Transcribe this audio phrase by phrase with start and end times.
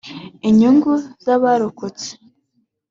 [0.49, 0.91] inyungu
[1.23, 2.09] z’abarokotse